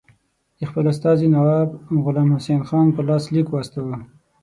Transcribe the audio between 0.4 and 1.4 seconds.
د خپل استازي